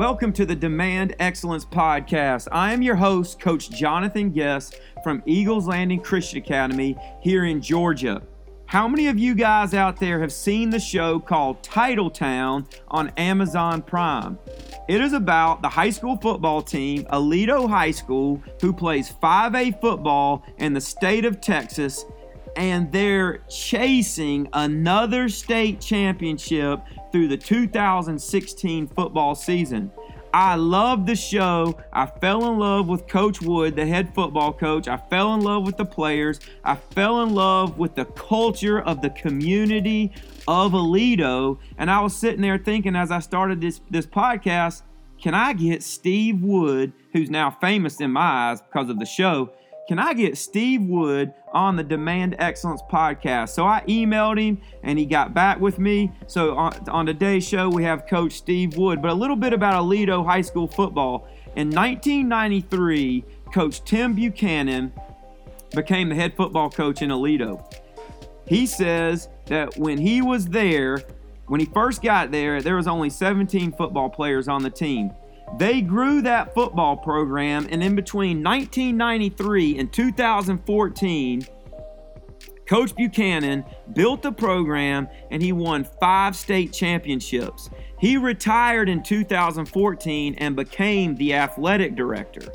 [0.00, 2.48] Welcome to the Demand Excellence Podcast.
[2.50, 8.22] I am your host, Coach Jonathan Guest from Eagles Landing Christian Academy here in Georgia.
[8.64, 13.82] How many of you guys out there have seen the show called Titletown on Amazon
[13.82, 14.38] Prime?
[14.88, 20.46] It is about the high school football team, Aledo High School, who plays 5A football
[20.56, 22.06] in the state of Texas,
[22.56, 26.80] and they're chasing another state championship
[27.12, 29.90] through the 2016 football season.
[30.32, 31.76] I love the show.
[31.92, 34.86] I fell in love with Coach Wood, the head football coach.
[34.86, 36.38] I fell in love with the players.
[36.64, 40.12] I fell in love with the culture of the community
[40.46, 41.58] of Aledo.
[41.78, 44.82] And I was sitting there thinking as I started this, this podcast,
[45.20, 49.50] can I get Steve Wood, who's now famous in my eyes because of the show,
[49.90, 53.48] can I get Steve Wood on the Demand Excellence podcast?
[53.48, 56.12] So I emailed him and he got back with me.
[56.28, 59.02] So on, today's show, we have Coach Steve Wood.
[59.02, 61.26] But a little bit about Aledo High School football.
[61.56, 64.92] In 1993, Coach Tim Buchanan
[65.74, 67.60] became the head football coach in Aledo.
[68.46, 71.02] He says that when he was there,
[71.48, 75.10] when he first got there, there was only 17 football players on the team.
[75.58, 81.46] They grew that football program, and in between 1993 and 2014,
[82.70, 87.68] Coach Buchanan built the program and he won five state championships.
[87.98, 92.52] He retired in 2014 and became the athletic director.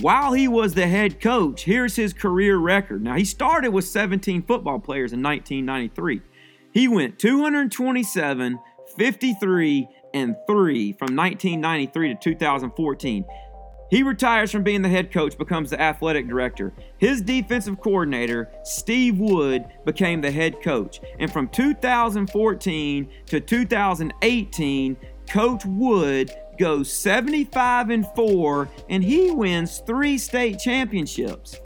[0.00, 3.02] While he was the head coach, here's his career record.
[3.02, 6.20] Now, he started with 17 football players in 1993.
[6.70, 8.60] He went 227,
[8.96, 13.24] 53, and 3 from 1993 to 2014.
[13.90, 16.72] He retires from being the head coach, becomes the athletic director.
[16.98, 21.00] His defensive coordinator, Steve Wood, became the head coach.
[21.20, 24.96] And from 2014 to 2018,
[25.28, 31.60] Coach Wood goes 75 and 4 and he wins 3 state championships.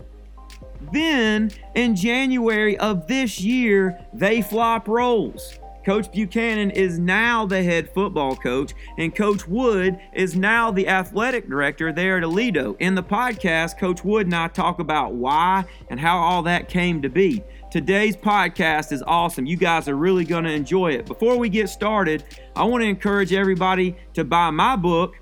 [0.92, 5.59] Then in January of this year, they flop roles.
[5.84, 11.48] Coach Buchanan is now the head football coach, and Coach Wood is now the athletic
[11.48, 12.76] director there at Aledo.
[12.80, 17.00] In the podcast, Coach Wood and I talk about why and how all that came
[17.02, 17.42] to be.
[17.70, 19.46] Today's podcast is awesome.
[19.46, 21.06] You guys are really going to enjoy it.
[21.06, 22.24] Before we get started,
[22.54, 25.16] I want to encourage everybody to buy my book.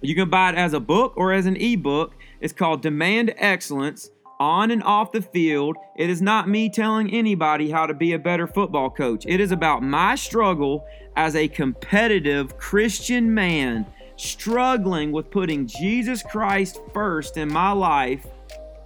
[0.00, 2.14] You can buy it as a book or as an ebook.
[2.40, 4.10] It's called Demand Excellence
[4.40, 8.18] on and off the field, it is not me telling anybody how to be a
[8.18, 9.24] better football coach.
[9.26, 16.80] It is about my struggle as a competitive Christian man, struggling with putting Jesus Christ
[16.92, 18.26] first in my life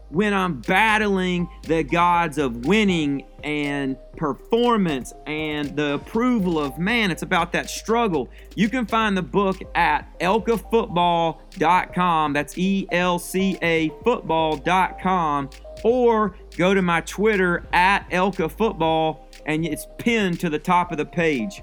[0.08, 7.10] when I'm battling the gods of winning and performance and the approval of man.
[7.10, 8.28] It's about that struggle.
[8.54, 12.32] You can find the book at elcafootball.com.
[12.32, 15.50] That's E L C A football.com.
[15.84, 21.06] Or go to my Twitter at elcafootball and it's pinned to the top of the
[21.06, 21.62] page.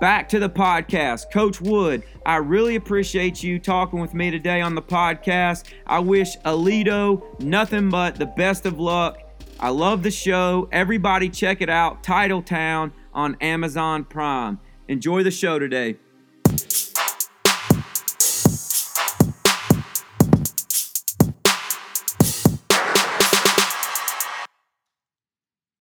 [0.00, 1.30] Back to the podcast.
[1.30, 5.72] Coach Wood, I really appreciate you talking with me today on the podcast.
[5.86, 9.18] I wish Aledo nothing but the best of luck.
[9.64, 10.68] I love the show.
[10.70, 12.02] Everybody check it out.
[12.02, 14.60] Titletown on Amazon Prime.
[14.88, 15.96] Enjoy the show today.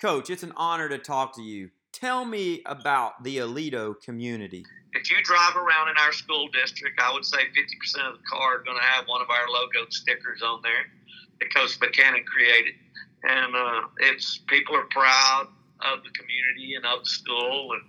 [0.01, 1.69] Coach, it's an honor to talk to you.
[1.91, 4.65] Tell me about the Aledo community.
[4.93, 8.59] If you drive around in our school district, I would say 50% of the car
[8.59, 10.85] are going to have one of our logo stickers on there
[11.41, 12.75] that Coach Buchanan created.
[13.23, 15.47] And uh, it's people are proud
[15.81, 17.71] of the community and of the school.
[17.73, 17.83] And,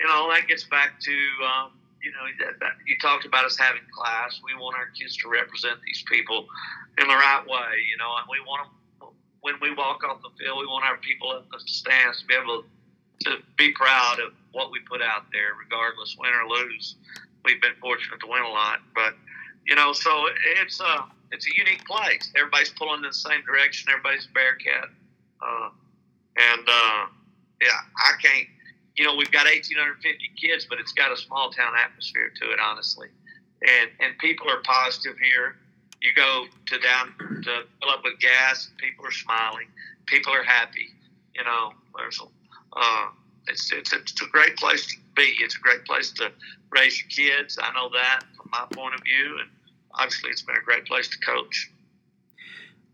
[0.00, 3.58] you know, that gets back to, um, you know, that, that, you talked about us
[3.58, 4.40] having class.
[4.44, 6.46] We want our kids to represent these people
[6.98, 8.74] in the right way, you know, and we want them,
[9.40, 12.34] when we walk off the field, we want our people in the stands to be
[12.34, 12.64] able
[13.20, 16.96] to be proud of what we put out there, regardless win or lose.
[17.44, 19.14] We've been fortunate to win a lot, but
[19.66, 20.28] you know, so
[20.60, 22.32] it's a it's a unique place.
[22.36, 23.90] Everybody's pulling in the same direction.
[23.90, 24.88] Everybody's Bearcat,
[25.42, 25.68] uh,
[26.36, 27.06] and uh,
[27.60, 28.48] yeah, I can't.
[28.96, 32.60] You know, we've got 1,850 kids, but it's got a small town atmosphere to it,
[32.60, 33.08] honestly.
[33.62, 35.56] And and people are positive here.
[36.02, 39.66] You go to down to fill up with gas, people are smiling,
[40.06, 40.88] people are happy.
[41.34, 42.24] You know, there's a
[42.76, 43.06] uh,
[43.48, 45.34] it's, it's, it's a great place to be.
[45.40, 46.32] It's a great place to
[46.70, 47.58] raise your kids.
[47.62, 49.50] I know that from my point of view, and
[49.98, 51.70] obviously, it's been a great place to coach.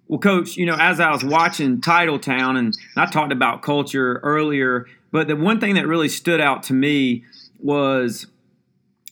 [0.08, 4.86] Well, coach, you know, as I was watching Titletown, and I talked about culture earlier,
[5.12, 7.24] but the one thing that really stood out to me
[7.60, 8.26] was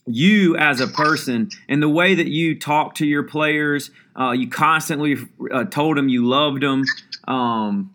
[0.05, 3.91] you as a person and the way that you talk to your players.
[4.19, 5.17] Uh, you constantly
[5.51, 6.83] uh, told them you loved them.
[7.27, 7.93] Um,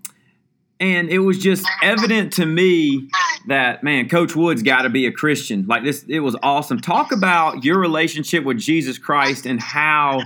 [0.80, 3.08] and it was just evident to me
[3.46, 7.12] that man coach woods got to be a christian like this it was awesome talk
[7.12, 10.20] about your relationship with jesus christ and how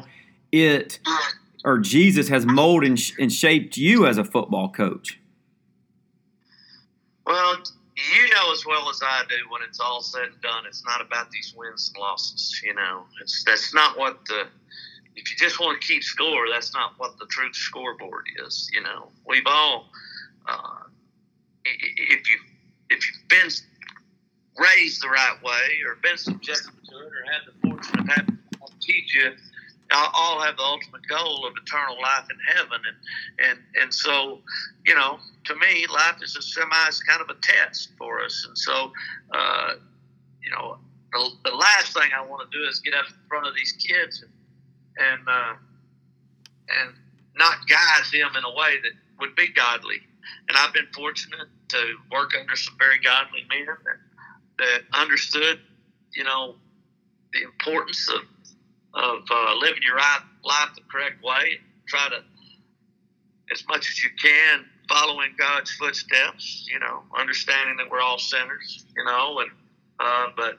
[0.52, 0.98] it
[1.64, 5.18] or jesus has molded and, and shaped you as a football coach
[7.26, 7.56] well
[7.98, 11.00] you know as well as I do when it's all said and done, it's not
[11.00, 12.60] about these wins and losses.
[12.64, 14.46] You know, it's that's not what the.
[15.16, 18.70] If you just want to keep score, that's not what the true scoreboard is.
[18.72, 19.90] You know, we've all,
[20.46, 20.84] uh,
[21.64, 22.36] if you
[22.90, 23.50] if you've been
[24.56, 28.38] raised the right way or been subjected to it or had the fortune of having
[28.66, 29.30] to teach you
[29.90, 32.80] all have the ultimate goal of eternal life in heaven.
[32.86, 34.40] And and and so
[34.84, 38.44] you know to me life is a semi it's kind of a test for us.
[38.46, 38.92] And so
[39.32, 39.74] uh,
[40.42, 40.78] you know
[41.12, 43.72] the, the last thing I want to do is get up in front of these
[43.72, 44.32] kids and
[44.98, 45.54] and uh,
[46.80, 46.94] and
[47.36, 50.00] not guide them in a way that would be godly.
[50.48, 53.98] And I've been fortunate to work under some very godly men that
[54.58, 55.60] that understood
[56.14, 56.56] you know
[57.32, 58.22] the importance of
[58.94, 61.60] of uh, living your right life the correct way.
[61.86, 62.22] Try to,
[63.52, 66.68] as much as you can, following God's footsteps.
[66.70, 68.84] You know, understanding that we're all sinners.
[68.96, 69.50] You know, and
[70.00, 70.58] uh, but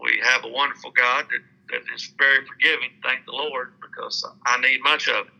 [0.00, 1.40] we have a wonderful God that,
[1.72, 2.90] that is very forgiving.
[3.02, 5.32] Thank the Lord, because I need much of it.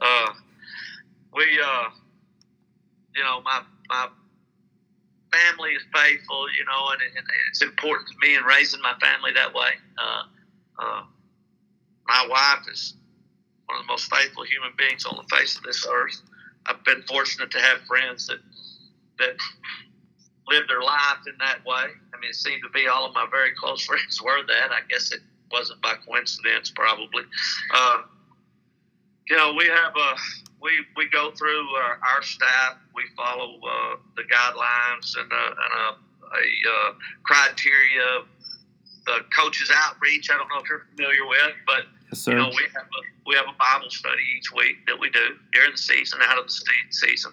[0.00, 0.32] Uh,
[1.34, 1.90] we, uh,
[3.14, 4.08] you know, my my
[5.36, 6.46] family is faithful.
[6.56, 9.70] You know, and, and it's important to me in raising my family that way.
[9.98, 10.22] Uh,
[10.78, 11.02] uh,
[12.06, 12.94] my wife is
[13.66, 16.20] one of the most faithful human beings on the face of this earth.
[16.66, 18.38] I've been fortunate to have friends that
[19.18, 19.36] that
[20.48, 21.86] live their life in that way.
[22.14, 24.70] I mean, it seemed to be all of my very close friends were that.
[24.70, 27.22] I guess it wasn't by coincidence, probably.
[27.74, 28.02] Uh,
[29.28, 30.14] you know, we have a
[30.60, 32.76] we we go through our, our staff.
[32.94, 36.92] We follow uh, the guidelines and, uh, and a, a uh,
[37.24, 38.24] criteria
[39.06, 40.30] the coaches outreach.
[40.30, 43.34] I don't know if you're familiar with, but Yes, you know, we have a we
[43.34, 46.54] have a Bible study each week that we do during the season, out of the
[46.90, 47.32] season.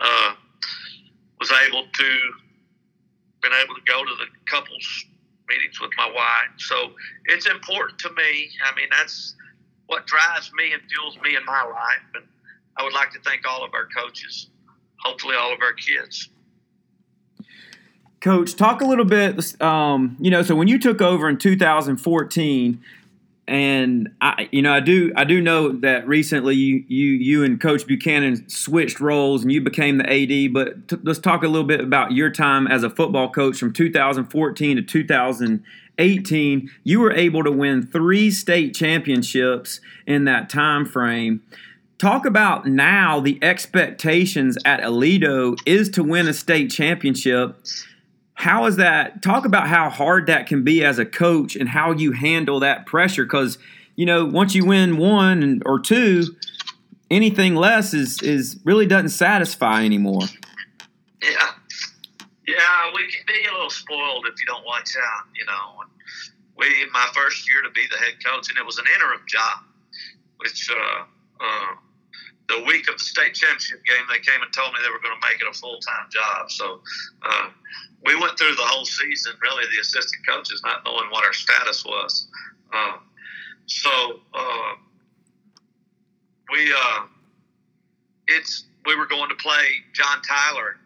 [0.00, 0.34] Uh,
[1.40, 2.08] was able to
[3.42, 5.04] been able to go to the couples
[5.48, 6.56] meetings with my wife.
[6.56, 6.92] So
[7.26, 8.48] it's important to me.
[8.64, 9.34] I mean, that's
[9.86, 12.04] what drives me and fuels me in my life.
[12.14, 12.24] And
[12.76, 14.48] I would like to thank all of our coaches,
[14.98, 16.28] hopefully all of our kids.
[18.20, 19.60] Coach, talk a little bit.
[19.60, 22.82] Um, you know, so when you took over in 2014,
[23.46, 27.60] and I, you know, I do, I do know that recently you, you, you and
[27.60, 30.54] Coach Buchanan switched roles and you became the AD.
[30.54, 33.74] But t- let's talk a little bit about your time as a football coach from
[33.74, 34.82] 2014 to
[35.98, 36.70] 2018.
[36.82, 41.42] You were able to win three state championships in that time frame.
[41.98, 47.56] Talk about now the expectations at Aledo is to win a state championship
[48.34, 51.92] how is that talk about how hard that can be as a coach and how
[51.92, 53.58] you handle that pressure because
[53.96, 56.24] you know once you win one or two
[57.10, 60.22] anything less is is really doesn't satisfy anymore
[62.46, 65.84] yeah we can be a little spoiled if you don't watch out you know
[66.56, 69.58] we my first year to be the head coach and it was an interim job
[70.38, 71.04] which uh,
[71.40, 71.74] uh,
[72.48, 75.18] the week of the state championship game, they came and told me they were going
[75.18, 76.50] to make it a full time job.
[76.50, 76.80] So
[77.22, 77.48] uh,
[78.04, 81.84] we went through the whole season, really, the assistant coaches not knowing what our status
[81.84, 82.28] was.
[82.72, 82.98] Uh,
[83.66, 84.72] so uh,
[86.52, 87.00] we uh,
[88.28, 90.76] it's we were going to play John Tyler,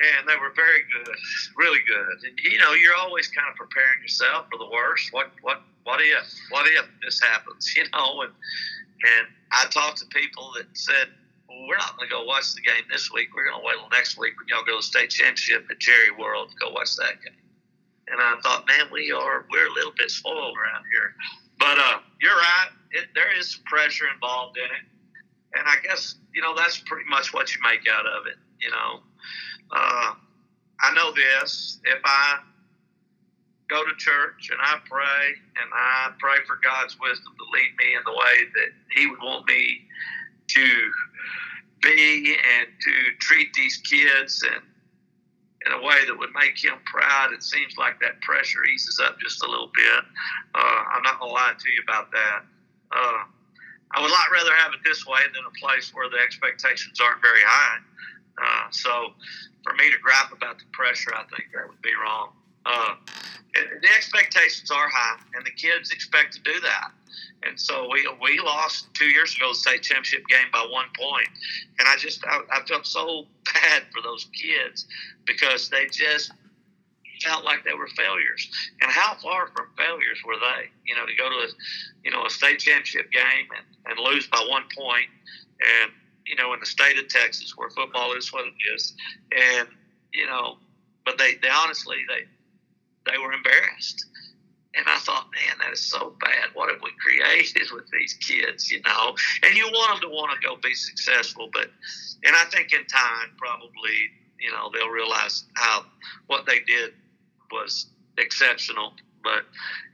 [0.00, 1.16] and they were very good,
[1.56, 2.16] really good.
[2.24, 5.12] And you know, you're always kind of preparing yourself for the worst.
[5.12, 7.72] What what what if what if this happens?
[7.76, 11.08] You know, and and I talked to people that said,
[11.48, 13.34] well, we're not going to go watch the game this week.
[13.34, 15.78] We're going to wait till next week when y'all go to the state championship at
[15.78, 17.40] Jerry World to go watch that game.
[18.08, 21.14] And I thought, man, we are we're a little bit spoiled around here.
[21.58, 22.70] But uh, you're right.
[22.92, 24.84] It, there is some pressure involved in it,
[25.54, 28.36] and I guess you know that's pretty much what you make out of it.
[28.58, 29.00] You know,
[29.72, 30.14] uh,
[30.80, 31.78] I know this.
[31.84, 32.38] If I
[33.68, 35.26] go to church and I pray
[35.62, 39.20] and I pray for God's wisdom to lead me in the way that He would
[39.22, 39.86] want me
[40.48, 40.90] to
[41.82, 44.62] be and to treat these kids and
[45.66, 47.32] in a way that would make him proud.
[47.32, 50.02] It seems like that pressure eases up just a little bit.
[50.54, 52.40] Uh, I'm not gonna lie to you about that.
[52.90, 53.22] Uh,
[53.92, 57.00] I would a lot rather have it this way than a place where the expectations
[57.00, 57.78] aren't very high.
[58.38, 59.12] Uh, so
[59.64, 62.30] for me to gripe about the pressure, I think that would be wrong.
[62.66, 62.94] uh,
[63.54, 66.92] the expectations are high, and the kids expect to do that.
[67.42, 71.28] And so we we lost two years ago the state championship game by one point.
[71.78, 74.86] and I just I, I felt so bad for those kids
[75.26, 76.32] because they just
[77.22, 78.50] felt like they were failures.
[78.80, 80.70] And how far from failures were they?
[80.86, 81.48] You know, to go to a
[82.04, 85.08] you know a state championship game and, and lose by one point,
[85.82, 85.92] and
[86.30, 88.94] you know in the state of Texas where football is what it is,
[89.36, 89.68] and
[90.14, 90.56] you know,
[91.04, 92.24] but they they honestly they
[93.10, 94.06] they were embarrassed.
[94.76, 96.50] And I thought, man, that is so bad.
[96.54, 99.16] What have we created with these kids, you know?
[99.42, 101.70] And you want them to want to go be successful, but,
[102.24, 103.98] and I think in time, probably,
[104.38, 105.86] you know, they'll realize how
[106.28, 106.92] what they did
[107.50, 108.92] was exceptional.
[109.24, 109.42] But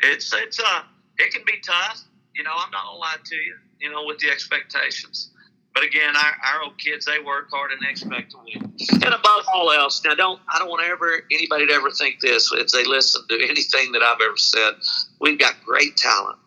[0.02, 0.82] it's it's uh
[1.18, 2.02] it can be tough.
[2.34, 3.56] You know, I'm not gonna lie to you.
[3.80, 5.32] You know, with the expectations.
[5.76, 8.72] But again, our, our old kids they work hard and they expect to win.
[8.94, 12.50] And above all else, now don't I don't want ever anybody to ever think this
[12.50, 14.72] if they listen to anything that I've ever said.
[15.20, 16.38] We've got great talent,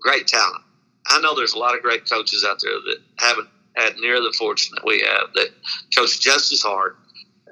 [0.00, 0.62] great talent.
[1.08, 4.32] I know there's a lot of great coaches out there that haven't had near the
[4.38, 5.48] fortune that we have that
[5.96, 6.94] coach just as hard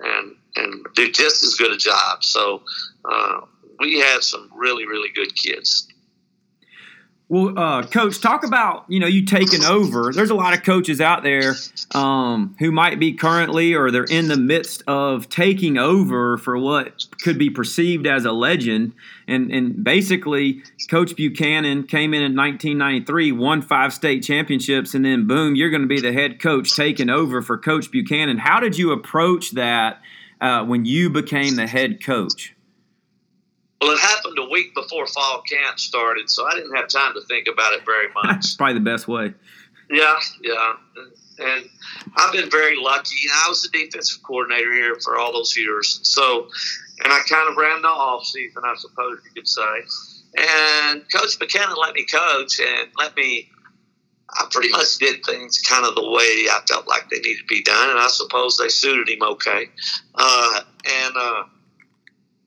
[0.01, 2.23] and and do just as good a job.
[2.23, 2.63] So
[3.05, 3.41] uh,
[3.81, 5.89] we have some really really good kids.
[7.31, 10.11] Well, uh, coach, talk about you know you taking over.
[10.13, 11.55] There's a lot of coaches out there
[11.95, 17.07] um, who might be currently or they're in the midst of taking over for what
[17.23, 18.95] could be perceived as a legend.
[19.29, 25.29] And and basically, Coach Buchanan came in in 1993, won five state championships, and then
[25.29, 28.39] boom, you're going to be the head coach taking over for Coach Buchanan.
[28.39, 30.01] How did you approach that
[30.41, 32.57] uh, when you became the head coach?
[33.81, 37.23] Well, it happened a week before fall camp started, so I didn't have time to
[37.23, 38.57] think about it very much.
[38.59, 39.33] Probably the best way.
[39.91, 40.75] Yeah, yeah.
[41.39, 41.65] And
[42.17, 43.17] I've been very lucky.
[43.33, 46.01] I was the defensive coordinator here for all those years.
[46.03, 46.49] So,
[47.03, 49.63] and I kind of ran the off season, I suppose you could say.
[50.37, 53.49] And Coach Buchanan let me coach and let me,
[54.31, 57.47] I pretty much did things kind of the way I felt like they needed to
[57.49, 57.91] be done.
[57.91, 59.71] And I suppose they suited him okay.
[60.15, 61.43] Uh, and, uh,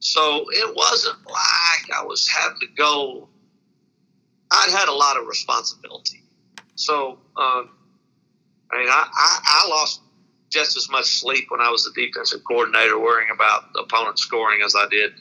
[0.04, 3.30] so it wasn't like I was having to go.
[4.52, 6.24] I'd had a lot of responsibility.
[6.76, 7.70] So, um,
[8.70, 10.02] I mean, I, I, I, lost
[10.50, 14.60] just as much sleep when I was the defensive coordinator worrying about the opponent scoring
[14.62, 15.14] as I did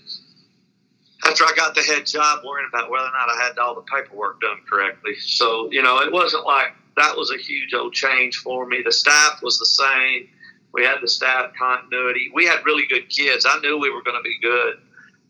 [1.25, 3.83] after I got the head job worrying about whether or not I had all the
[3.83, 5.15] paperwork done correctly.
[5.15, 8.83] So, you know, it wasn't like that was a huge old change for me.
[8.85, 10.29] The staff was the same
[10.73, 12.31] we had the staff continuity.
[12.35, 13.47] We had really good kids.
[13.49, 14.75] I knew we were going to be good.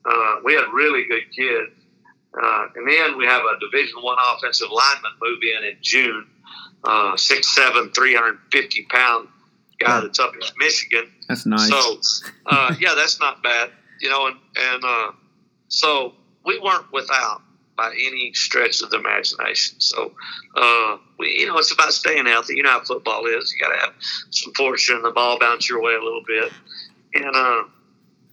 [0.04, 1.72] Uh, we had really good kids.
[2.40, 6.26] Uh, and then we have a Division One offensive lineman move in in June,
[6.84, 9.28] uh, six seven, three hundred fifty pound
[9.78, 11.12] guy that's up in Michigan.
[11.28, 11.68] That's nice.
[11.68, 12.00] So,
[12.46, 13.70] uh, yeah, that's not bad,
[14.00, 14.28] you know.
[14.28, 15.12] And and uh,
[15.68, 16.14] so
[16.46, 17.42] we weren't without
[17.83, 19.81] by any stretch of the imagination.
[19.81, 20.12] So,
[20.57, 22.55] uh, we, you know, it's about staying healthy.
[22.55, 23.53] You know how football is.
[23.53, 23.95] You got to have
[24.31, 26.53] some fortune the ball bounce your way a little bit,
[27.15, 27.65] and uh,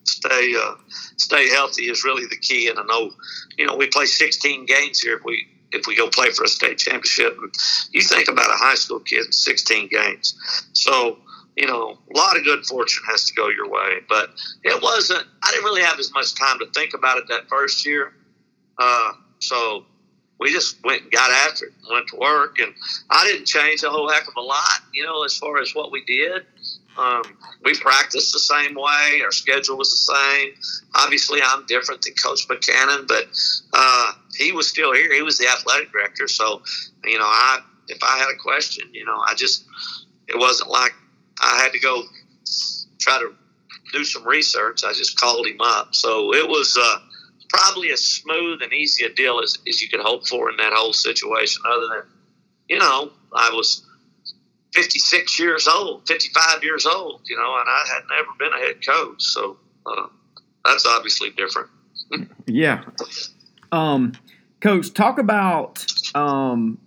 [0.04, 0.76] stay uh,
[1.18, 2.68] stay healthy is really the key.
[2.68, 3.10] And I know,
[3.58, 6.48] you know, we play 16 games here if we if we go play for a
[6.48, 7.36] state championship.
[7.42, 7.52] And
[7.92, 11.18] you think about a high school kid in 16 games, so.
[11.56, 14.30] You know, a lot of good fortune has to go your way, but
[14.64, 15.26] it wasn't.
[15.44, 18.14] I didn't really have as much time to think about it that first year.
[18.78, 19.86] Uh, so
[20.40, 22.60] we just went and got after it went to work.
[22.60, 22.74] And
[23.10, 25.92] I didn't change a whole heck of a lot, you know, as far as what
[25.92, 26.46] we did.
[26.98, 27.24] Um,
[27.64, 29.22] we practiced the same way.
[29.24, 30.54] Our schedule was the same.
[30.96, 33.26] Obviously, I'm different than Coach Buchanan, but
[33.74, 35.14] uh, he was still here.
[35.14, 36.28] He was the athletic director.
[36.28, 36.62] So,
[37.06, 39.66] you know, I if I had a question, you know, I just
[40.28, 40.94] it wasn't like
[41.42, 42.04] I had to go
[43.00, 43.34] try to
[43.94, 44.84] do some research.
[44.84, 45.96] I just called him up.
[45.96, 46.78] So it was.
[46.80, 47.00] Uh,
[47.50, 50.72] probably as smooth and easy a deal as, as you could hope for in that
[50.74, 52.04] whole situation, other than,
[52.68, 53.86] you know, I was
[54.74, 58.86] 56 years old, 55 years old, you know, and I had never been a head
[58.86, 59.22] coach.
[59.24, 60.08] So uh,
[60.64, 61.70] that's obviously different.
[62.46, 62.84] yeah.
[63.72, 64.14] Um,
[64.62, 66.80] coach, talk about um,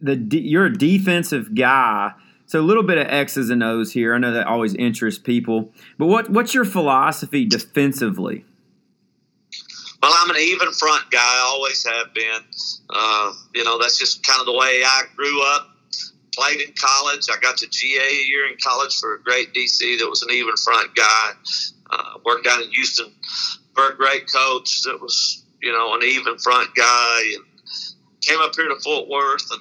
[0.00, 2.12] the de- you're a defensive guy.
[2.46, 4.14] So a little bit of X's and O's here.
[4.14, 5.72] I know that always interests people.
[5.98, 8.44] But what what's your philosophy defensively?
[10.02, 11.18] Well, I'm an even front guy.
[11.20, 12.40] I always have been.
[12.88, 15.68] Uh, you know, that's just kind of the way I grew up.
[16.34, 17.26] Played in college.
[17.30, 20.30] I got to GA a year in college for a great DC that was an
[20.30, 21.30] even front guy.
[21.90, 23.12] Uh, worked down in Houston
[23.74, 27.20] for a great coach that was, you know, an even front guy.
[27.34, 27.44] And
[28.22, 29.50] came up here to Fort Worth.
[29.50, 29.60] And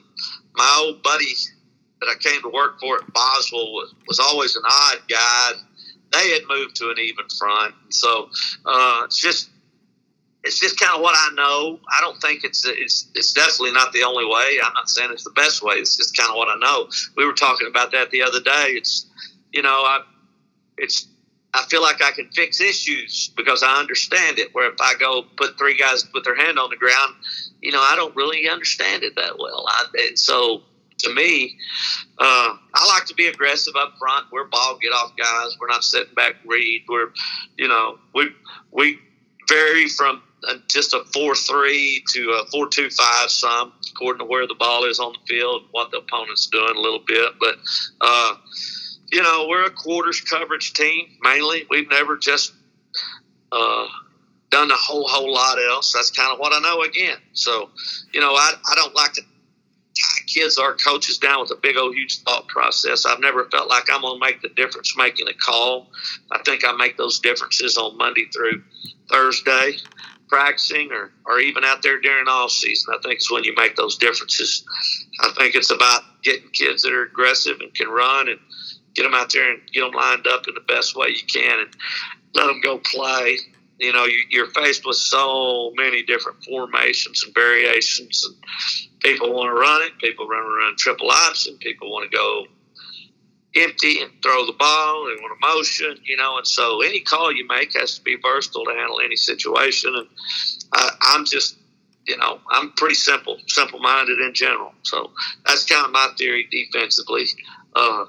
[0.55, 1.33] my old buddy
[1.99, 5.51] that I came to work for at Boswell was, was always an odd guy
[6.11, 7.75] they had moved to an even front.
[7.83, 8.29] And so
[8.65, 9.49] uh, it's just
[10.43, 11.79] it's just kind of what I know.
[11.89, 14.59] I don't think it's it's it's definitely not the only way.
[14.63, 15.75] I'm not saying it's the best way.
[15.75, 16.87] It's just kind of what I know.
[17.17, 18.67] We were talking about that the other day.
[18.69, 19.05] It's
[19.51, 20.01] you know I
[20.77, 21.07] it's
[21.53, 24.53] I feel like I can fix issues because I understand it.
[24.53, 27.15] Where if I go put three guys put their hand on the ground,
[27.61, 29.65] you know I don't really understand it that well.
[29.67, 30.63] I, and so
[30.99, 31.57] to me,
[32.17, 34.27] uh, I like to be aggressive up front.
[34.31, 35.57] We're ball get off guys.
[35.59, 36.85] We're not sitting back read.
[36.87, 37.09] We're,
[37.57, 38.29] you know, we
[38.71, 38.99] we
[39.47, 40.21] vary from
[40.67, 44.85] just a four three to a four two five some according to where the ball
[44.85, 47.33] is on the field, what the opponent's doing a little bit.
[47.39, 47.55] But
[48.01, 48.35] uh,
[49.11, 51.65] you know, we're a quarters coverage team mainly.
[51.69, 52.53] We've never just
[53.51, 53.87] uh,
[54.49, 55.93] done a whole whole lot else.
[55.93, 57.17] That's kind of what I know again.
[57.33, 57.69] So,
[58.13, 61.77] you know, I, I don't like to tie kids or coaches down with a big
[61.77, 63.05] old huge thought process.
[63.05, 65.91] I've never felt like I'm going to make the difference making a call.
[66.31, 68.63] I think I make those differences on Monday through
[69.09, 69.77] Thursday,
[70.29, 72.93] practicing or, or even out there during all season.
[72.95, 74.63] I think it's when you make those differences.
[75.21, 78.39] I think it's about getting kids that are aggressive and can run and
[78.95, 81.59] get them out there and get them lined up in the best way you can
[81.59, 81.69] and
[82.35, 83.37] let them go play
[83.79, 88.35] you know, you, are faced with so many different formations and variations, and
[88.99, 89.97] people want to run it.
[89.99, 91.57] People want run triple option.
[91.57, 92.45] People want to go
[93.55, 95.05] empty and throw the ball.
[95.05, 96.37] They want a motion, you know.
[96.37, 99.95] And so any call you make has to be versatile to handle any situation.
[99.95, 100.07] And
[100.73, 101.57] I, I'm just,
[102.05, 104.73] you know, I'm pretty simple, simple minded in general.
[104.83, 105.11] So
[105.45, 107.25] that's kind of my theory defensively.
[107.75, 108.05] Uh,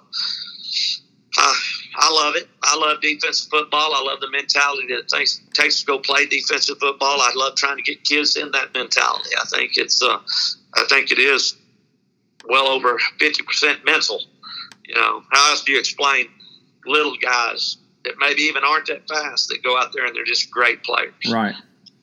[1.37, 1.61] I,
[1.97, 2.49] I love it.
[2.63, 3.95] I love defensive football.
[3.95, 7.21] I love the mentality that it takes, to go play defensive football.
[7.21, 9.31] I love trying to get kids in that mentality.
[9.41, 10.19] I think it's, uh,
[10.75, 11.57] I think it is
[12.49, 14.23] well over fifty percent mental.
[14.91, 16.27] You know, how else do you explain
[16.85, 20.51] little guys that maybe even aren't that fast that go out there and they're just
[20.51, 21.15] great players?
[21.31, 21.55] Right.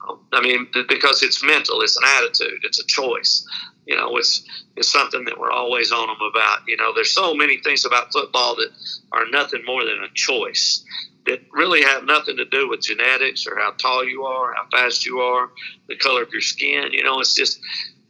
[0.08, 3.46] Um, I mean, because it's mental, it's an attitude, it's a choice.
[3.84, 4.42] You know, it's
[4.74, 6.60] it's something that we're always on them about.
[6.66, 8.70] You know, there's so many things about football that
[9.12, 10.82] are nothing more than a choice
[11.26, 15.04] that really have nothing to do with genetics or how tall you are, how fast
[15.04, 15.50] you are,
[15.88, 16.92] the color of your skin.
[16.92, 17.60] You know, it's just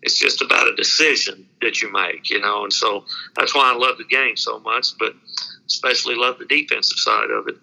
[0.02, 2.30] it's just about a decision that you make.
[2.30, 3.04] You know, and so
[3.36, 5.14] that's why I love the game so much, but
[5.66, 7.56] especially love the defensive side of it.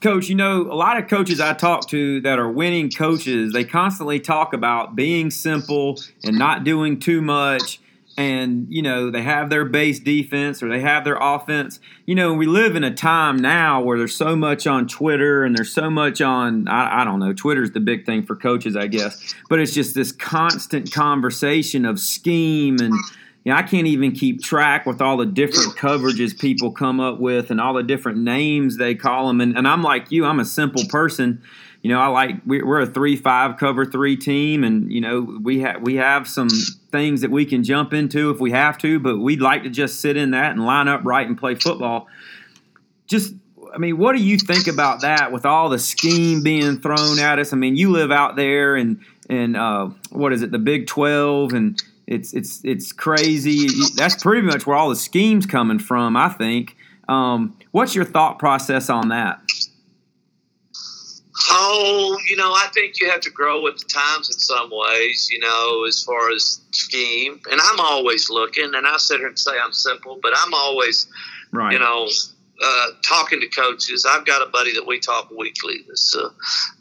[0.00, 3.62] Coach, you know, a lot of coaches I talk to that are winning coaches, they
[3.62, 7.78] constantly talk about being simple and not doing too much.
[8.16, 11.80] And, you know, they have their base defense or they have their offense.
[12.04, 15.56] You know, we live in a time now where there's so much on Twitter and
[15.56, 18.86] there's so much on, I, I don't know, Twitter's the big thing for coaches, I
[18.86, 19.34] guess.
[19.48, 22.92] But it's just this constant conversation of scheme and,
[23.44, 27.18] you know, I can't even keep track with all the different coverages people come up
[27.18, 29.40] with and all the different names they call them.
[29.40, 31.42] And, and I'm like you, I'm a simple person.
[31.82, 35.82] You know, I like we're a three-five cover three team, and you know we have
[35.82, 36.48] we have some
[36.92, 40.00] things that we can jump into if we have to, but we'd like to just
[40.00, 42.06] sit in that and line up right and play football.
[43.08, 43.34] Just
[43.74, 47.40] I mean, what do you think about that with all the scheme being thrown at
[47.40, 47.52] us?
[47.52, 51.52] I mean, you live out there and and uh, what is it, the Big Twelve,
[51.52, 53.68] and it's it's it's crazy.
[53.96, 56.16] That's pretty much where all the schemes coming from.
[56.16, 56.76] I think.
[57.08, 59.40] Um, what's your thought process on that?
[61.54, 65.28] Oh, you know, I think you have to grow with the times in some ways.
[65.30, 68.74] You know, as far as scheme, and I'm always looking.
[68.74, 71.06] And I sit here and say I'm simple, but I'm always,
[71.52, 71.72] right.
[71.72, 72.08] you know,
[72.62, 74.06] uh, talking to coaches.
[74.08, 75.84] I've got a buddy that we talk weekly.
[75.86, 76.30] That's, uh,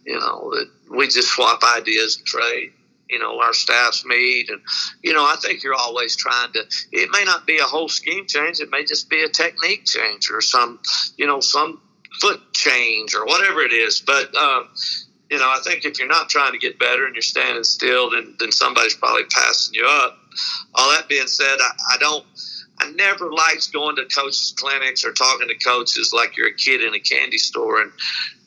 [0.06, 2.72] you know, that we just swap ideas and trade
[3.10, 4.62] you know our staffs meet and
[5.04, 8.26] you know i think you're always trying to it may not be a whole scheme
[8.26, 10.80] change it may just be a technique change or some
[11.18, 11.82] you know some
[12.20, 14.68] foot change or whatever it is but um,
[15.30, 18.10] you know i think if you're not trying to get better and you're standing still
[18.10, 20.18] then then somebody's probably passing you up
[20.76, 22.26] all that being said i, I don't
[22.80, 26.82] I never liked going to coaches clinics or talking to coaches like you're a kid
[26.82, 27.92] in a candy store and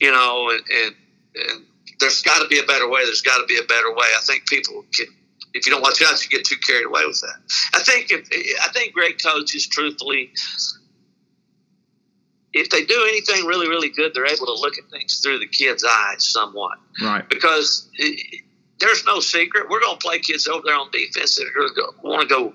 [0.01, 0.95] you know and, and,
[1.37, 1.65] and
[2.01, 3.05] there's got to be a better way.
[3.05, 4.07] There's got to be a better way.
[4.17, 5.07] I think people can,
[5.55, 7.37] if you don't watch out, you get too carried away with that.
[7.75, 8.29] I think if
[8.63, 10.33] I think great coaches, truthfully,
[12.55, 15.47] if they do anything really, really good, they're able to look at things through the
[15.47, 16.79] kid's eyes somewhat.
[17.03, 17.29] Right.
[17.29, 18.43] Because it,
[18.79, 19.69] there's no secret.
[19.69, 22.35] We're going to play kids over there on defense that are going to want to
[22.35, 22.55] go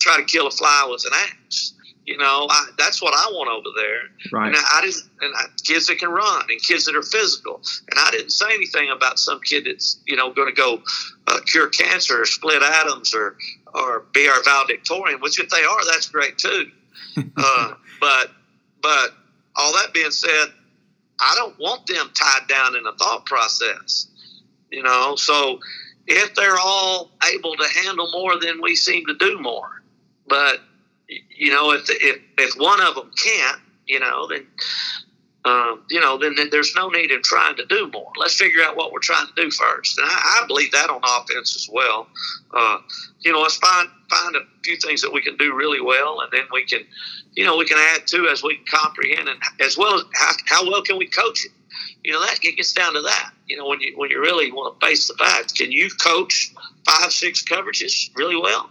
[0.00, 1.74] try to kill a fly with an axe.
[2.06, 4.30] You know, I, that's what I want over there.
[4.32, 4.46] Right.
[4.46, 7.60] And I, I didn't, and I, kids that can run and kids that are physical.
[7.90, 10.82] And I didn't say anything about some kid that's you know going to go
[11.26, 13.36] uh, cure cancer or split atoms or
[13.74, 15.20] or be our valedictorian.
[15.20, 16.70] Which if they are, that's great too.
[17.36, 18.30] uh, but
[18.80, 19.10] but
[19.56, 20.46] all that being said,
[21.20, 24.08] I don't want them tied down in a thought process.
[24.70, 25.60] You know, so
[26.06, 29.82] if they're all able to handle more, then we seem to do more.
[30.28, 30.60] But
[31.08, 34.46] you know, if if if one of them can't, you know, then
[35.46, 38.10] um, you know, then, then, there's no need in trying to do more.
[38.16, 39.96] Let's figure out what we're trying to do first.
[39.96, 42.08] And I, I believe that on offense as well.
[42.52, 42.78] Uh,
[43.20, 46.32] you know, let's find find a few things that we can do really well, and
[46.32, 46.80] then we can,
[47.34, 50.68] you know, we can add to as we comprehend, and as well as how, how
[50.68, 51.52] well can we coach it.
[52.02, 53.30] You know, that gets down to that.
[53.46, 56.52] You know, when you when you really want to face the facts, can you coach
[56.84, 58.68] five six coverages really well?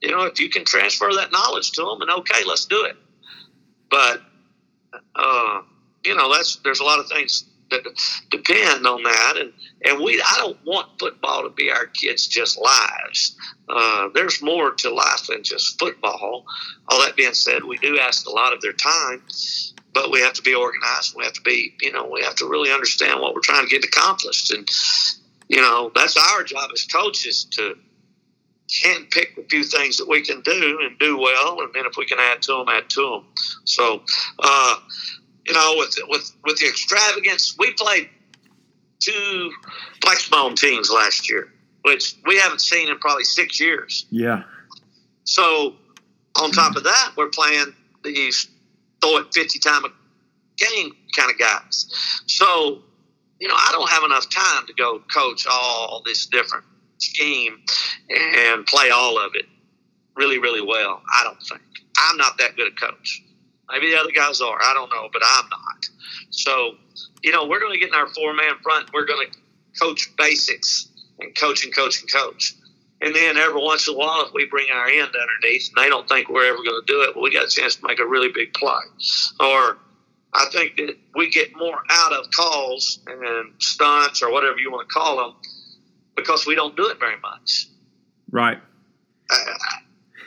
[0.00, 2.96] You know, if you can transfer that knowledge to them, and okay, let's do it.
[3.88, 4.20] But
[5.14, 5.62] uh,
[6.04, 7.82] you know, that's there's a lot of things that
[8.30, 9.52] depend on that, and
[9.84, 13.36] and we I don't want football to be our kids' just lives.
[13.68, 16.44] Uh, there's more to life than just football.
[16.88, 19.22] All that being said, we do ask a lot of their time,
[19.94, 21.14] but we have to be organized.
[21.16, 23.70] We have to be, you know, we have to really understand what we're trying to
[23.70, 24.68] get accomplished, and
[25.48, 27.76] you know, that's our job as coaches to
[28.72, 31.96] can pick a few things that we can do and do well, and then if
[31.96, 33.24] we can add to them, add to them.
[33.64, 34.02] So,
[34.38, 34.76] uh,
[35.46, 38.08] you know, with with with the extravagance, we played
[39.00, 39.50] two
[40.00, 41.52] flexbone teams last year,
[41.82, 44.06] which we haven't seen in probably six years.
[44.10, 44.44] Yeah.
[45.24, 45.74] So,
[46.40, 47.74] on top of that, we're playing
[48.04, 48.48] these
[49.00, 49.88] throw it fifty time a
[50.56, 52.22] game kind of guys.
[52.26, 52.82] So,
[53.40, 56.64] you know, I don't have enough time to go coach all this different
[56.98, 57.58] scheme
[58.08, 59.46] and play all of it
[60.14, 61.02] really, really well.
[61.12, 61.62] I don't think
[61.96, 63.22] I'm not that good a coach.
[63.72, 64.58] Maybe the other guys are.
[64.62, 65.88] I don't know, but I'm not.
[66.30, 66.76] So,
[67.22, 68.90] you know, we're going to get in our four man front.
[68.92, 69.38] We're going to
[69.80, 72.54] coach basics and coach and coach and coach.
[73.00, 75.88] And then every once in a while, if we bring our end underneath and they
[75.88, 77.98] don't think we're ever going to do it, well, we got a chance to make
[77.98, 78.80] a really big play.
[79.40, 79.78] Or
[80.32, 84.88] I think that we get more out of calls and stunts or whatever you want
[84.88, 85.34] to call them
[86.16, 87.66] because we don't do it very much.
[88.30, 88.58] Right.
[89.30, 89.36] Uh,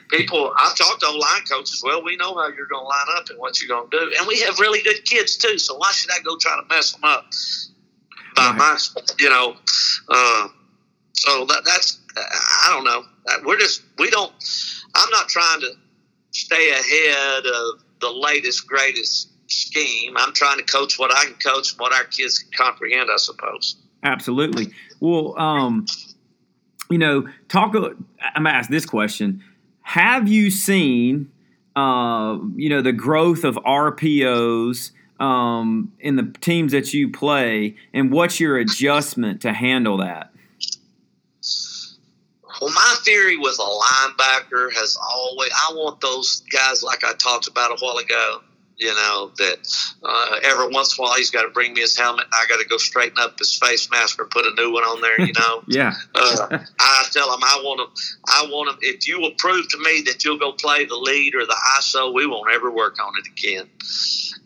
[0.10, 1.82] people I've talked to online coaches.
[1.84, 4.13] Well, we know how you're going to line up and what you're going to do,
[4.18, 5.58] and we have really good kids too.
[5.58, 7.26] So why should I go try to mess them up?
[8.36, 8.58] By right.
[8.58, 8.78] my,
[9.20, 9.56] you know,
[10.10, 10.48] uh,
[11.13, 13.04] so that that's I don't know.
[13.46, 14.32] We're just we don't.
[14.94, 15.72] I'm not trying to
[16.32, 20.15] stay ahead of the latest greatest scheme.
[20.18, 23.10] I'm trying to coach what I can coach what our kids can comprehend.
[23.12, 23.78] I suppose.
[24.04, 24.72] Absolutely.
[25.00, 25.86] Well, um,
[26.89, 27.74] you know, talk.
[27.76, 27.96] I'm
[28.36, 29.44] gonna ask this question
[29.86, 31.32] have you seen,
[31.76, 38.12] uh, you know, the growth of RPOs um, in the teams that you play, and
[38.12, 40.32] what's your adjustment to handle that?
[42.60, 47.48] Well, my theory with a linebacker has always I want those guys like I talked
[47.48, 48.41] about a while ago
[48.77, 49.57] you know that
[50.03, 52.25] uh, every once in a while he's got to bring me his helmet.
[52.25, 54.83] and I got to go straighten up his face mask or put a new one
[54.83, 55.21] on there.
[55.21, 55.63] You know.
[55.67, 55.93] yeah.
[56.13, 57.88] Uh, I tell him I want him.
[58.27, 58.77] I want him.
[58.81, 62.13] If you will prove to me that you'll go play the lead or the ISO,
[62.13, 63.69] we won't ever work on it again.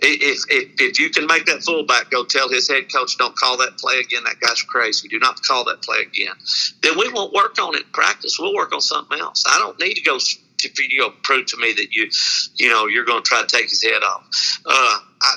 [0.01, 3.57] If, if, if you can make that fullback go tell his head coach, don't call
[3.57, 4.23] that play again.
[4.23, 5.07] That guy's crazy.
[5.07, 6.35] Do not call that play again.
[6.81, 8.37] Then we won't work on it in practice.
[8.39, 9.43] We'll work on something else.
[9.47, 10.17] I don't need to go
[10.63, 12.09] you prove to me that you,
[12.55, 14.25] you know, you're going to try to take his head off.
[14.65, 15.35] Uh, I,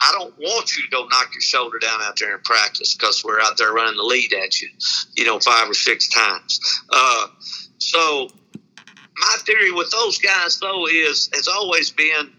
[0.00, 3.24] I don't want you to go knock your shoulder down out there in practice because
[3.24, 4.68] we're out there running the lead at you,
[5.16, 6.60] you know, five or six times.
[6.90, 7.26] Uh,
[7.78, 8.28] so
[9.16, 12.32] my theory with those guys though is has always been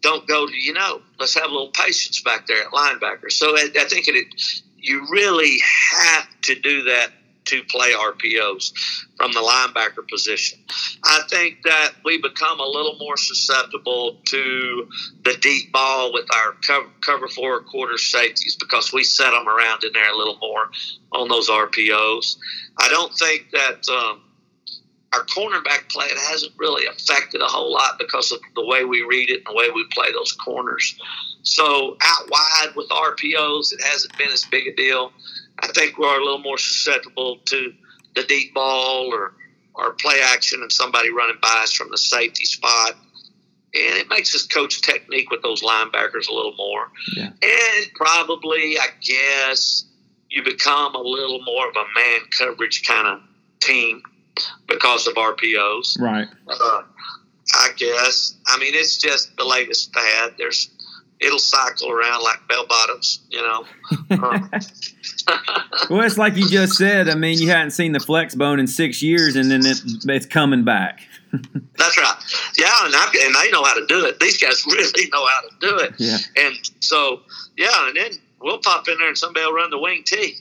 [0.00, 3.30] don't go to you know let's have a little patience back there at linebacker.
[3.30, 4.26] So I, I think it,
[4.76, 5.58] you really
[5.92, 7.10] have to do that
[7.46, 8.72] to play RPOs
[9.16, 10.58] from the linebacker position.
[11.04, 14.88] I think that we become a little more susceptible to
[15.24, 19.84] the deep ball with our cover, cover four quarter safeties because we set them around
[19.84, 20.70] in there a little more
[21.12, 22.36] on those RPOs.
[22.78, 23.88] I don't think that.
[23.88, 24.22] Um,
[25.12, 29.02] our cornerback play it hasn't really affected a whole lot because of the way we
[29.02, 30.98] read it and the way we play those corners.
[31.42, 35.12] So out wide with RPOs, it hasn't been as big a deal.
[35.58, 37.72] I think we're a little more susceptible to
[38.14, 39.34] the deep ball or
[39.74, 42.92] or play action and somebody running by us from the safety spot.
[43.74, 46.90] And it makes us coach technique with those linebackers a little more.
[47.14, 47.26] Yeah.
[47.26, 49.84] And probably, I guess,
[50.30, 53.20] you become a little more of a man coverage kind of
[53.60, 54.02] team
[54.66, 56.00] because of RPOs.
[56.00, 56.28] Right.
[56.48, 56.82] Uh,
[57.54, 58.34] I guess.
[58.46, 60.34] I mean, it's just the latest fad.
[60.38, 60.70] There's
[61.20, 63.64] it'll cycle around like bell bottoms, you know.
[65.28, 65.86] Uh-huh.
[65.90, 67.08] well, it's like you just said.
[67.08, 70.26] I mean, you hadn't seen the flex bone in six years, and then it, it's
[70.26, 71.00] coming back.
[71.76, 72.16] That's right.
[72.56, 74.20] Yeah, and, I, and they know how to do it.
[74.20, 75.94] These guys really know how to do it.
[75.98, 76.18] Yeah.
[76.36, 77.22] And so,
[77.56, 80.36] yeah, and then we'll pop in there and somebody will run the wing T,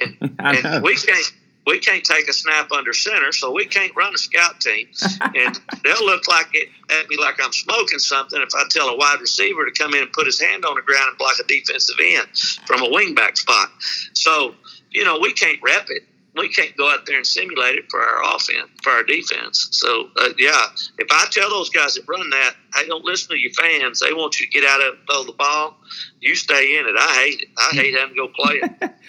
[0.00, 1.32] and, and we can't
[1.68, 4.88] we can't take a snap under center, so we can't run a scout team.
[5.20, 8.96] and they'll look like it at me like I'm smoking something if I tell a
[8.96, 11.44] wide receiver to come in and put his hand on the ground and block a
[11.46, 12.26] defensive end
[12.66, 13.68] from a wingback spot.
[14.14, 14.54] So,
[14.90, 16.04] you know, we can't rep it.
[16.34, 19.68] We can't go out there and simulate it for our offense, for our defense.
[19.72, 20.66] So, uh, yeah,
[20.98, 24.00] if I tell those guys that run that, hey, don't listen to your fans.
[24.00, 25.76] They want you to get out of throw the ball.
[26.20, 26.94] You stay in it.
[26.96, 27.48] I hate it.
[27.58, 28.94] I hate having to go play it.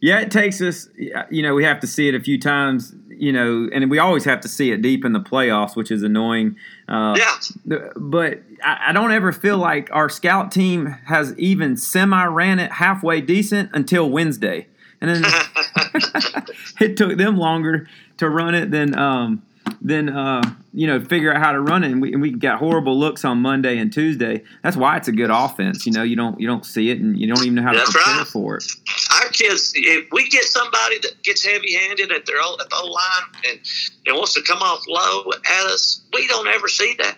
[0.00, 0.88] Yeah, it takes us.
[1.30, 2.94] You know, we have to see it a few times.
[3.08, 6.02] You know, and we always have to see it deep in the playoffs, which is
[6.02, 6.56] annoying.
[6.86, 7.78] Uh, yeah.
[7.96, 12.72] But I, I, don't ever feel like our scout team has even semi ran it
[12.72, 14.66] halfway decent until Wednesday,
[15.00, 15.24] and then
[16.80, 19.42] it took them longer to run it than um,
[19.80, 21.92] than uh, you know figure out how to run it.
[21.92, 24.42] And we, and we got horrible looks on Monday and Tuesday.
[24.62, 25.86] That's why it's a good offense.
[25.86, 27.92] You know, you don't you don't see it, and you don't even know how That's
[27.92, 28.26] to prepare right.
[28.26, 28.64] for it.
[29.12, 33.42] Our kids, if we get somebody that gets heavy handed at their at the line
[33.48, 33.60] and,
[34.06, 37.16] and wants to come off low at us, we don't ever see that.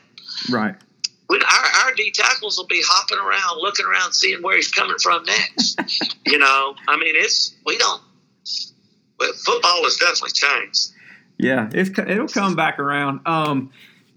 [0.50, 0.74] Right.
[1.28, 4.96] When our, our D tackles will be hopping around, looking around, seeing where he's coming
[5.02, 5.78] from next.
[6.26, 8.02] you know, I mean, it's we don't.
[9.18, 10.92] But football has definitely changed.
[11.38, 13.20] Yeah, it'll come back around.
[13.24, 13.70] Um,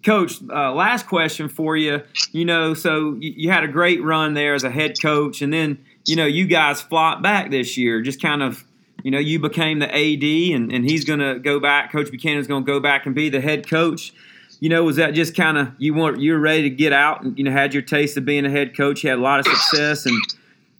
[0.03, 2.01] Coach, uh, last question for you.
[2.31, 5.53] You know, so you, you, had a great run there as a head coach, and
[5.53, 8.01] then you know you guys flopped back this year.
[8.01, 8.63] Just kind of,
[9.03, 11.91] you know, you became the AD, and, and he's going to go back.
[11.91, 14.13] Coach Buchanan's going to go back and be the head coach.
[14.59, 17.21] You know, was that just kind of you want you were ready to get out
[17.23, 19.03] and you know had your taste of being a head coach?
[19.03, 20.19] You had a lot of success, and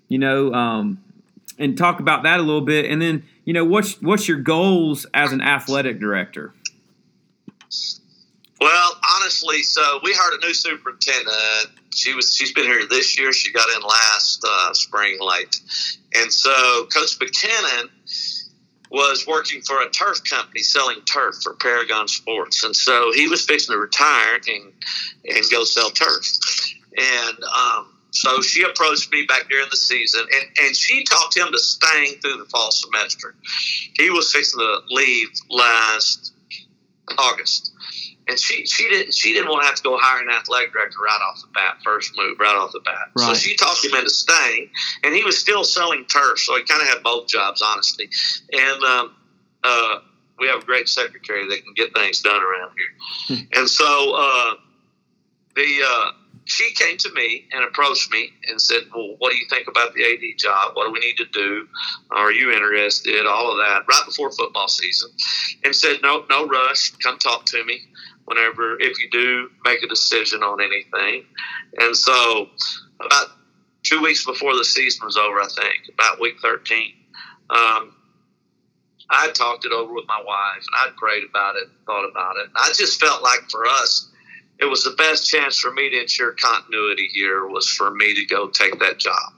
[0.08, 1.00] you know, um,
[1.58, 5.06] and talk about that a little bit, and then you know, what's what's your goals
[5.14, 6.54] as an athletic director?
[8.60, 11.80] Well, honestly, so we hired a new superintendent.
[11.94, 13.34] She was she's been here this year.
[13.34, 15.60] She got in last uh, spring late,
[16.14, 17.90] and so Coach Buchanan
[18.92, 23.44] was working for a turf company selling turf for Paragon Sports, and so he was
[23.44, 24.74] fixing to retire and
[25.26, 26.26] and go sell turf,
[26.96, 31.47] and um, so she approached me back during the season, and, and she talked him
[31.52, 33.36] to staying through the fall semester.
[33.95, 36.34] He was fixing to leave last
[37.17, 37.71] August,
[38.28, 41.00] and she she didn't she didn't want to have to go hire an athletic director
[41.02, 43.08] right off the bat, first move right off the bat.
[43.15, 43.28] Right.
[43.28, 44.69] So she talked him into staying,
[45.06, 48.10] and he was still selling turf, so he kind of had both jobs, honestly.
[48.52, 49.15] And um,
[49.63, 50.00] uh,
[50.38, 54.54] we have a great secretary that can get things done around here, and so uh,
[55.56, 55.82] the.
[55.88, 56.12] Uh,
[56.52, 59.94] she came to me and approached me and said, "Well, what do you think about
[59.94, 60.76] the AD job?
[60.76, 61.68] What do we need to do?
[62.12, 63.26] Are you interested?
[63.26, 65.12] All of that right before football season."
[65.64, 66.92] And said, "No, no rush.
[67.04, 67.82] Come talk to me
[68.26, 71.26] whenever if you do make a decision on anything."
[71.78, 72.50] And so,
[73.00, 73.28] about
[73.84, 76.94] two weeks before the season was over, I think about week thirteen.
[77.50, 77.96] Um,
[79.10, 82.50] I talked it over with my wife and I prayed about it, thought about it.
[82.56, 84.10] I just felt like for us,
[84.62, 88.26] it was the best chance for me to ensure continuity here was for me to
[88.26, 89.34] go take that job.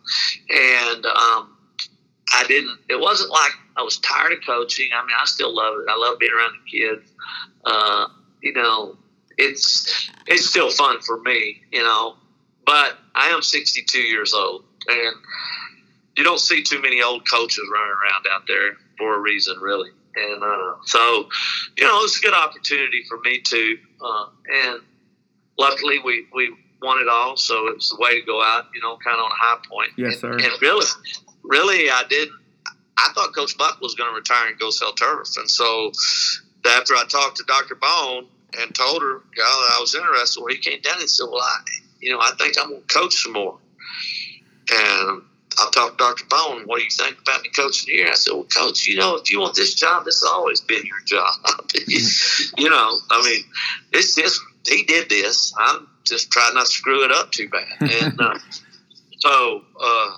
[0.49, 1.57] And um,
[2.33, 4.89] I didn't, it wasn't like I was tired of coaching.
[4.93, 5.89] I mean, I still love it.
[5.89, 7.09] I love being around the kids.
[7.63, 8.07] Uh,
[8.41, 8.97] you know,
[9.37, 12.15] it's, it's still fun for me, you know,
[12.65, 15.15] but I am 62 years old and
[16.17, 19.89] you don't see too many old coaches running around out there for a reason, really.
[20.15, 21.29] And uh, so,
[21.77, 24.81] you know, it's a good opportunity for me to, uh, and
[25.57, 28.81] luckily we, we won it all, so it was the way to go out, you
[28.81, 29.91] know, kind of on a high point.
[29.97, 30.31] Yes, sir.
[30.31, 30.85] And, and really,
[31.43, 32.39] really, I didn't.
[32.97, 35.91] I thought Coach Buck was going to retire and go sell turf, and so
[36.65, 37.75] after I talked to Dr.
[37.75, 38.27] Bohn
[38.59, 41.59] and told her, yeah, I was interested, well, he came down and said, well, I,
[41.99, 43.57] you know, I think I'm going to coach some more.
[44.71, 45.23] And
[45.59, 46.25] I talked to Dr.
[46.29, 48.07] Bohn, what do you think about me coaching here?
[48.09, 50.85] I said, well, coach, you know, if you want this job, this has always been
[50.85, 51.33] your job.
[51.87, 53.43] you know, I mean,
[53.91, 55.53] it's just he did this.
[55.57, 57.67] I'm just trying not to screw it up too bad.
[58.03, 58.39] And uh,
[59.19, 60.17] so, uh,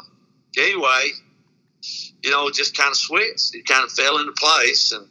[0.58, 1.10] anyway,
[2.24, 3.56] you know, just kind of switched.
[3.56, 4.92] It kind of fell into place.
[4.92, 5.08] And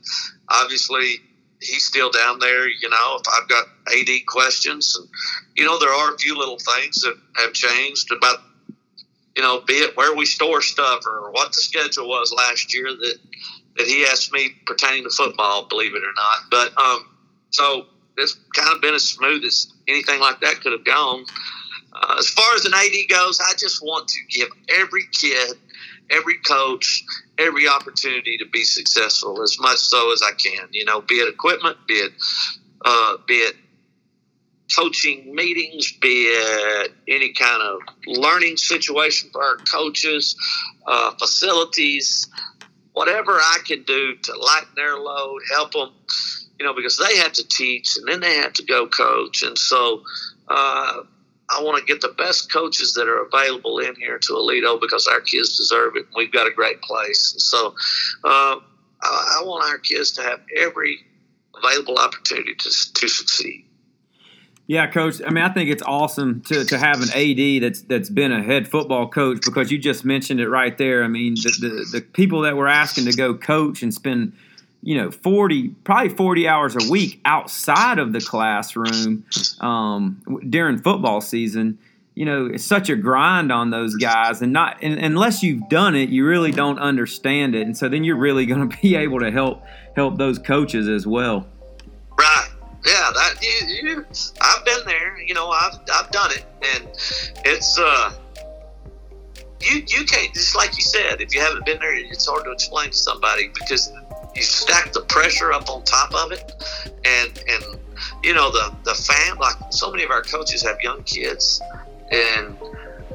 [0.49, 1.21] obviously,
[1.61, 2.69] he's still down there.
[2.69, 3.67] You know, if I've got
[3.97, 5.09] AD questions, and,
[5.57, 8.39] you know, there are a few little things that have changed about,
[9.37, 12.87] you know, be it where we store stuff or what the schedule was last year
[12.87, 13.19] that,
[13.77, 16.39] that he asked me pertaining to football, believe it or not.
[16.51, 17.07] But, um,
[17.51, 21.25] so it's kind of been as smooth as anything like that could have gone.
[21.93, 25.57] Uh, as far as an AD goes, I just want to give every kid,
[26.11, 27.05] every coach,
[27.39, 30.69] every opportunity to be successful as much so as I can.
[30.73, 32.13] You know, be it equipment, be it,
[32.85, 33.57] uh, be it
[34.77, 40.37] coaching meetings, be it any kind of learning situation for our coaches,
[40.87, 42.27] uh, facilities,
[42.93, 45.91] whatever I can do to lighten their load, help them,
[46.65, 49.43] you know, because they have to teach and then they have to go coach.
[49.43, 50.03] And so
[50.49, 51.03] uh,
[51.51, 55.07] I want to get the best coaches that are available in here to Aledo because
[55.07, 56.07] our kids deserve it.
[56.17, 57.35] We've got a great place.
[57.35, 57.75] And so
[58.25, 58.57] uh,
[59.03, 61.01] I, I want our kids to have every
[61.55, 63.67] available opportunity to, to succeed.
[64.67, 65.21] Yeah, coach.
[65.21, 68.43] I mean, I think it's awesome to, to have an AD that's that's been a
[68.43, 71.05] head football coach because you just mentioned it right there.
[71.05, 74.33] I mean, the, the, the people that we're asking to go coach and spend,
[74.85, 79.25] you know, forty probably forty hours a week outside of the classroom
[79.61, 81.79] um, during football season.
[82.15, 85.97] You know, it's such a grind on those guys, and not and, unless you've done
[85.97, 89.21] it, you really don't understand it, and so then you're really going to be able
[89.21, 89.65] to help
[89.97, 91.47] help those coaches as well.
[92.17, 92.51] Right
[92.85, 94.07] yeah, that you, you,
[94.41, 95.21] I've been there.
[95.23, 96.89] You know, I've I've done it, and
[97.45, 98.13] it's uh,
[99.61, 101.21] you you can't just like you said.
[101.21, 103.91] If you haven't been there, it's hard to explain to somebody because
[104.35, 106.53] you stack the pressure up on top of it,
[107.05, 107.81] and and
[108.23, 111.61] you know the the fam like so many of our coaches have young kids,
[112.11, 112.57] and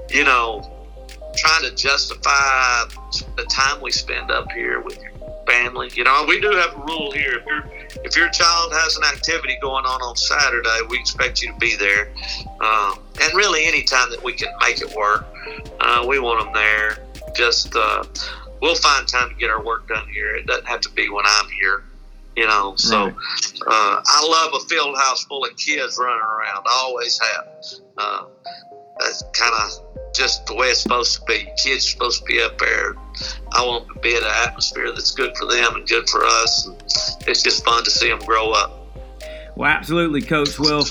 [0.09, 0.75] you know
[1.35, 2.83] trying to justify
[3.35, 5.11] the time we spend up here with your
[5.49, 5.89] family.
[5.93, 7.39] You know, we do have a rule here.
[7.39, 7.63] If your
[8.05, 11.75] if your child has an activity going on on Saturday, we expect you to be
[11.75, 12.11] there.
[12.61, 15.25] Um, and really, any time that we can make it work,
[15.79, 16.97] uh, we want them there.
[17.35, 18.03] Just uh,
[18.61, 20.35] we'll find time to get our work done here.
[20.35, 21.83] It doesn't have to be when I'm here.
[22.35, 23.11] You know, so uh,
[23.67, 26.63] I love a field house full of kids running around.
[26.67, 27.47] I always have.
[27.97, 28.25] Uh,
[28.97, 31.47] that's kind of just the way it's supposed to be.
[31.61, 32.95] Kids are supposed to be up there.
[33.51, 36.65] I want to be in an atmosphere that's good for them and good for us.
[36.67, 36.81] And
[37.27, 38.87] it's just fun to see them grow up.
[39.55, 40.59] Well, absolutely, Coach.
[40.59, 40.85] Well,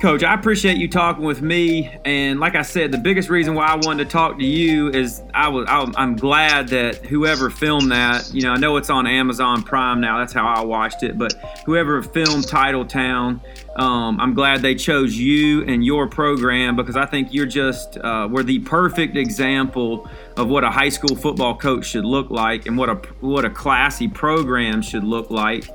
[0.00, 1.90] Coach, I appreciate you talking with me.
[2.04, 5.22] And like I said, the biggest reason why I wanted to talk to you is
[5.32, 9.62] I was I'm glad that whoever filmed that, you know, I know it's on Amazon
[9.62, 10.18] Prime now.
[10.18, 11.16] That's how I watched it.
[11.16, 11.32] But
[11.64, 13.40] whoever filmed Titletown,
[13.80, 18.28] um, I'm glad they chose you and your program because I think you're just uh,
[18.30, 22.76] were the perfect example of what a high school football coach should look like and
[22.76, 25.66] what a what a classy program should look like.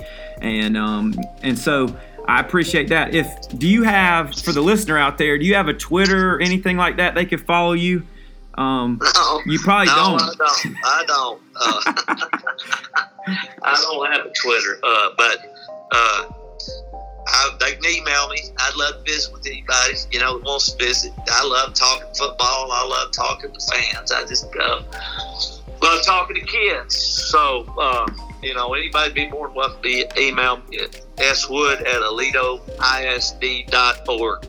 [0.42, 1.96] And um, and so
[2.28, 3.14] I appreciate that.
[3.14, 6.42] If do you have for the listener out there, do you have a Twitter or
[6.42, 8.04] anything like that they could follow you?
[8.56, 10.22] Um, no, you probably no, don't.
[10.22, 10.76] I don't.
[10.84, 11.42] I don't.
[11.56, 11.94] Uh,
[13.64, 15.56] I don't have a Twitter, uh, but
[15.92, 16.26] uh,
[17.28, 18.40] I, they can email me.
[18.58, 21.14] I'd love to visit with anybody you know that wants to visit.
[21.30, 22.72] I love talking football.
[22.72, 24.12] I love talking to fans.
[24.12, 24.82] I just uh,
[25.82, 26.96] love talking to kids.
[26.98, 28.06] So uh,
[28.42, 32.68] you know, anybody be more than welcome to email me at swood at aledoisd.org.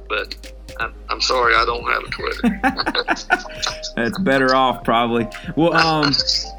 [0.08, 2.60] But I'm, I'm sorry, I don't have a Twitter.
[3.96, 5.28] That's better off, probably.
[5.56, 6.14] Well, um,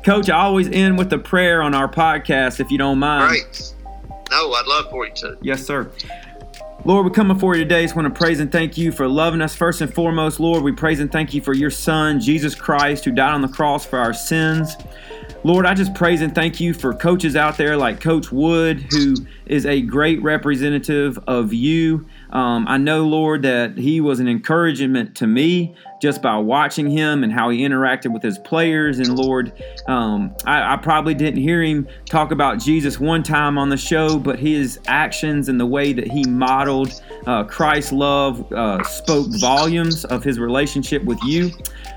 [0.05, 3.29] Coach, I always end with a prayer on our podcast, if you don't mind.
[3.29, 3.73] Great.
[4.31, 5.37] No, I'd love for you to.
[5.41, 5.91] Yes, sir.
[6.85, 7.83] Lord, we come before you today.
[7.83, 9.55] Just want to praise and thank you for loving us.
[9.55, 13.11] First and foremost, Lord, we praise and thank you for your Son, Jesus Christ, who
[13.11, 14.75] died on the cross for our sins.
[15.45, 19.15] Lord, I just praise and thank you for coaches out there like Coach Wood, who
[19.45, 22.07] is a great representative of you.
[22.29, 27.23] Um, I know, Lord, that he was an encouragement to me just by watching him
[27.23, 28.99] and how he interacted with his players.
[28.99, 29.53] And Lord,
[29.87, 34.19] um, I, I, probably didn't hear him talk about Jesus one time on the show,
[34.19, 40.03] but his actions and the way that he modeled uh, Christ's love uh, spoke volumes
[40.03, 41.51] of his relationship with you.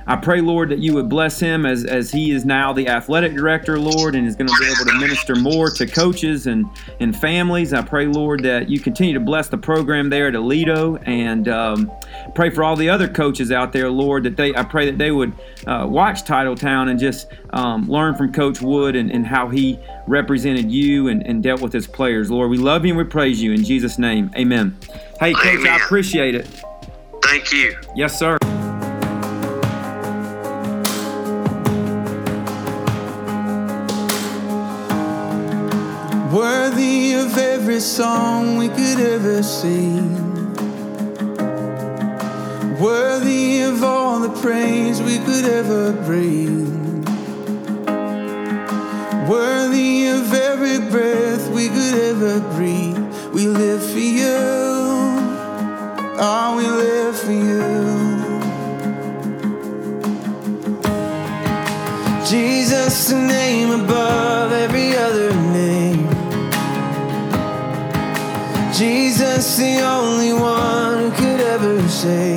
[0.09, 3.35] I pray, Lord, that you would bless him as, as he is now the athletic
[3.35, 6.64] director, Lord, and is going to be able to minister more to coaches and,
[7.01, 7.73] and families.
[7.73, 11.90] I pray, Lord, that you continue to bless the program there at Aledo and um,
[12.37, 15.11] pray for all the other coaches out there, Lord, that they I pray that they
[15.11, 15.32] would
[15.66, 20.70] uh, watch Titletown and just um, learn from Coach Wood and, and how he represented
[20.70, 22.30] you and, and dealt with his players.
[22.30, 24.30] Lord, we love you and we praise you in Jesus' name.
[24.36, 24.76] Amen.
[25.18, 25.72] Hey, Coach, Amen.
[25.72, 26.47] I appreciate it.
[27.22, 27.76] Thank you.
[27.94, 28.38] Yes, sir.
[36.36, 40.26] worthy of every song we could ever sing,
[45.57, 47.02] ever bring,
[49.26, 52.98] worthy of every breath we could ever breathe.
[53.32, 54.36] We live for you,
[56.20, 57.86] oh, we live for you.
[62.28, 66.07] Jesus, the name above every other name.
[68.74, 72.36] Jesus, the only one who could ever say.